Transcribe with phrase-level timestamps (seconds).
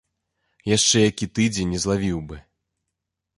[0.77, 2.41] Яшчэ які тыдзень, і злавіў бы.